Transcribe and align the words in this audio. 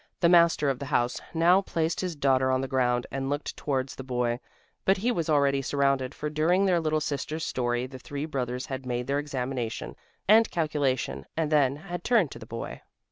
The 0.19 0.29
master 0.29 0.67
of 0.67 0.79
the 0.79 0.87
house 0.87 1.21
now 1.31 1.61
placed 1.61 2.01
his 2.01 2.15
daughter 2.15 2.49
on 2.49 2.59
the 2.61 2.67
ground 2.67 3.05
and 3.11 3.29
looked 3.29 3.55
towards 3.55 3.93
the 3.93 4.03
boy. 4.03 4.39
But 4.83 4.97
he 4.97 5.11
was 5.11 5.29
already 5.29 5.61
surrounded, 5.61 6.15
for 6.15 6.27
during 6.27 6.65
their 6.65 6.79
little 6.79 6.99
sister's 6.99 7.43
story 7.45 7.85
the 7.85 7.99
three 7.99 8.25
brothers 8.25 8.65
had 8.65 8.83
made 8.83 9.05
their 9.05 9.19
examination 9.19 9.95
and 10.27 10.49
calculation 10.49 11.27
and 11.37 11.51
then 11.51 11.75
had 11.75 12.03
turned 12.03 12.31
to 12.31 12.39
the 12.39 12.47
boy. 12.47 12.81